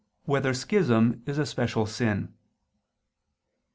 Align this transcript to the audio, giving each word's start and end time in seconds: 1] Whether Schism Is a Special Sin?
1] 0.25 0.33
Whether 0.33 0.51
Schism 0.55 1.21
Is 1.27 1.37
a 1.37 1.45
Special 1.45 1.85
Sin? 1.85 2.33